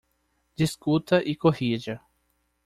[0.55, 2.01] Discuta e corrija